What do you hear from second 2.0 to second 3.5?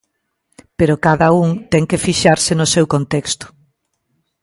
fixarse no seu contexto.